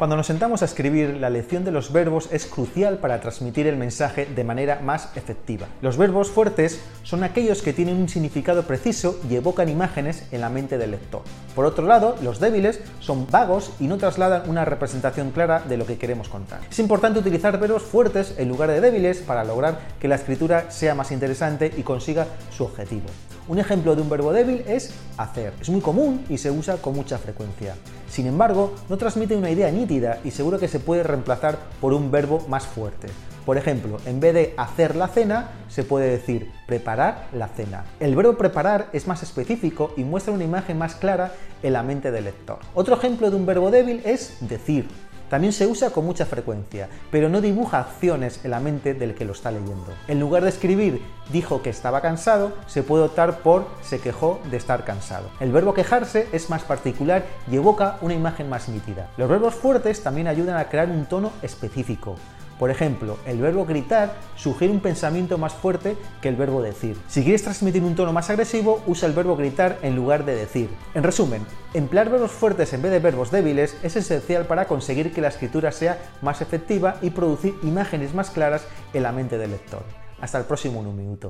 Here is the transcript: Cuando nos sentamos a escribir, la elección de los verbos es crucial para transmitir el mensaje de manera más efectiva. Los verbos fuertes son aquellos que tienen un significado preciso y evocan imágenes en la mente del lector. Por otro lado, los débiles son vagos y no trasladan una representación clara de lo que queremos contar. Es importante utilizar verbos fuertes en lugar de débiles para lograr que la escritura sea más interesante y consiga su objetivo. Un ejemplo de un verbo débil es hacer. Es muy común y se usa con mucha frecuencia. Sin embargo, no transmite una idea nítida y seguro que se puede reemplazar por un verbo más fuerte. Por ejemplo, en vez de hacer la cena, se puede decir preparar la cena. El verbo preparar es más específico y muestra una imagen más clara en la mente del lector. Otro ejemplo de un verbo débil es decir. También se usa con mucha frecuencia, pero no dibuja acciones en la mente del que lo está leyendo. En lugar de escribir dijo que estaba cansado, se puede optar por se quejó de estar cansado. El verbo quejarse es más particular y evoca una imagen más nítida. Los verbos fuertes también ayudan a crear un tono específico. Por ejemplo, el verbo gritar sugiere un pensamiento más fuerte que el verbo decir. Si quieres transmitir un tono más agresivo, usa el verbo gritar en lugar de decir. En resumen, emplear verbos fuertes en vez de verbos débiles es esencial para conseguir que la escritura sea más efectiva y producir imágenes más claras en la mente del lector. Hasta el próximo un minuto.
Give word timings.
Cuando 0.00 0.16
nos 0.16 0.28
sentamos 0.28 0.62
a 0.62 0.64
escribir, 0.64 1.18
la 1.18 1.26
elección 1.26 1.62
de 1.62 1.72
los 1.72 1.92
verbos 1.92 2.30
es 2.32 2.46
crucial 2.46 2.96
para 3.00 3.20
transmitir 3.20 3.66
el 3.66 3.76
mensaje 3.76 4.24
de 4.24 4.44
manera 4.44 4.80
más 4.82 5.14
efectiva. 5.14 5.66
Los 5.82 5.98
verbos 5.98 6.30
fuertes 6.30 6.80
son 7.02 7.22
aquellos 7.22 7.60
que 7.60 7.74
tienen 7.74 7.96
un 7.96 8.08
significado 8.08 8.62
preciso 8.62 9.20
y 9.28 9.34
evocan 9.34 9.68
imágenes 9.68 10.26
en 10.32 10.40
la 10.40 10.48
mente 10.48 10.78
del 10.78 10.92
lector. 10.92 11.20
Por 11.54 11.66
otro 11.66 11.86
lado, 11.86 12.16
los 12.22 12.40
débiles 12.40 12.80
son 13.00 13.26
vagos 13.26 13.72
y 13.78 13.88
no 13.88 13.98
trasladan 13.98 14.48
una 14.48 14.64
representación 14.64 15.32
clara 15.32 15.64
de 15.68 15.76
lo 15.76 15.84
que 15.84 15.98
queremos 15.98 16.30
contar. 16.30 16.60
Es 16.70 16.78
importante 16.78 17.18
utilizar 17.18 17.60
verbos 17.60 17.82
fuertes 17.82 18.36
en 18.38 18.48
lugar 18.48 18.70
de 18.70 18.80
débiles 18.80 19.18
para 19.18 19.44
lograr 19.44 19.80
que 20.00 20.08
la 20.08 20.14
escritura 20.14 20.70
sea 20.70 20.94
más 20.94 21.12
interesante 21.12 21.74
y 21.76 21.82
consiga 21.82 22.26
su 22.50 22.64
objetivo. 22.64 23.10
Un 23.50 23.58
ejemplo 23.58 23.96
de 23.96 24.02
un 24.02 24.08
verbo 24.08 24.32
débil 24.32 24.62
es 24.68 24.94
hacer. 25.16 25.52
Es 25.60 25.68
muy 25.68 25.80
común 25.80 26.24
y 26.28 26.38
se 26.38 26.52
usa 26.52 26.76
con 26.76 26.94
mucha 26.94 27.18
frecuencia. 27.18 27.74
Sin 28.08 28.28
embargo, 28.28 28.76
no 28.88 28.96
transmite 28.96 29.34
una 29.34 29.50
idea 29.50 29.72
nítida 29.72 30.20
y 30.22 30.30
seguro 30.30 30.60
que 30.60 30.68
se 30.68 30.78
puede 30.78 31.02
reemplazar 31.02 31.58
por 31.80 31.92
un 31.92 32.12
verbo 32.12 32.46
más 32.46 32.64
fuerte. 32.64 33.08
Por 33.44 33.58
ejemplo, 33.58 33.96
en 34.06 34.20
vez 34.20 34.34
de 34.34 34.54
hacer 34.56 34.94
la 34.94 35.08
cena, 35.08 35.48
se 35.68 35.82
puede 35.82 36.10
decir 36.10 36.52
preparar 36.68 37.26
la 37.32 37.48
cena. 37.48 37.86
El 37.98 38.14
verbo 38.14 38.38
preparar 38.38 38.88
es 38.92 39.08
más 39.08 39.24
específico 39.24 39.94
y 39.96 40.04
muestra 40.04 40.32
una 40.32 40.44
imagen 40.44 40.78
más 40.78 40.94
clara 40.94 41.32
en 41.64 41.72
la 41.72 41.82
mente 41.82 42.12
del 42.12 42.26
lector. 42.26 42.60
Otro 42.74 42.94
ejemplo 42.94 43.30
de 43.30 43.36
un 43.36 43.46
verbo 43.46 43.72
débil 43.72 44.00
es 44.04 44.36
decir. 44.42 44.86
También 45.30 45.52
se 45.52 45.68
usa 45.68 45.90
con 45.90 46.04
mucha 46.04 46.26
frecuencia, 46.26 46.88
pero 47.12 47.28
no 47.28 47.40
dibuja 47.40 47.78
acciones 47.78 48.44
en 48.44 48.50
la 48.50 48.58
mente 48.58 48.94
del 48.94 49.14
que 49.14 49.24
lo 49.24 49.32
está 49.32 49.52
leyendo. 49.52 49.94
En 50.08 50.18
lugar 50.18 50.42
de 50.42 50.48
escribir 50.48 51.00
dijo 51.32 51.62
que 51.62 51.70
estaba 51.70 52.00
cansado, 52.00 52.52
se 52.66 52.82
puede 52.82 53.04
optar 53.04 53.38
por 53.38 53.66
se 53.80 54.00
quejó 54.00 54.40
de 54.50 54.56
estar 54.56 54.84
cansado. 54.84 55.30
El 55.38 55.52
verbo 55.52 55.72
quejarse 55.72 56.26
es 56.32 56.50
más 56.50 56.64
particular 56.64 57.24
y 57.48 57.56
evoca 57.56 57.98
una 58.00 58.14
imagen 58.14 58.48
más 58.48 58.68
nítida. 58.68 59.08
Los 59.16 59.28
verbos 59.28 59.54
fuertes 59.54 60.02
también 60.02 60.26
ayudan 60.26 60.56
a 60.56 60.68
crear 60.68 60.90
un 60.90 61.06
tono 61.06 61.30
específico. 61.42 62.16
Por 62.60 62.70
ejemplo, 62.70 63.16
el 63.24 63.40
verbo 63.40 63.64
gritar 63.64 64.16
sugiere 64.36 64.70
un 64.70 64.80
pensamiento 64.80 65.38
más 65.38 65.54
fuerte 65.54 65.96
que 66.20 66.28
el 66.28 66.36
verbo 66.36 66.60
decir. 66.60 66.94
Si 67.08 67.22
quieres 67.22 67.42
transmitir 67.42 67.82
un 67.82 67.94
tono 67.94 68.12
más 68.12 68.28
agresivo, 68.28 68.82
usa 68.86 69.08
el 69.08 69.14
verbo 69.14 69.34
gritar 69.34 69.78
en 69.80 69.96
lugar 69.96 70.26
de 70.26 70.34
decir. 70.34 70.68
En 70.92 71.02
resumen, 71.02 71.46
emplear 71.72 72.10
verbos 72.10 72.32
fuertes 72.32 72.74
en 72.74 72.82
vez 72.82 72.92
de 72.92 72.98
verbos 72.98 73.30
débiles 73.30 73.78
es 73.82 73.96
esencial 73.96 74.44
para 74.44 74.66
conseguir 74.66 75.10
que 75.10 75.22
la 75.22 75.28
escritura 75.28 75.72
sea 75.72 76.02
más 76.20 76.42
efectiva 76.42 76.96
y 77.00 77.08
producir 77.08 77.54
imágenes 77.62 78.12
más 78.12 78.28
claras 78.28 78.66
en 78.92 79.04
la 79.04 79.12
mente 79.12 79.38
del 79.38 79.52
lector. 79.52 79.82
Hasta 80.20 80.36
el 80.36 80.44
próximo 80.44 80.80
un 80.80 80.94
minuto. 80.94 81.28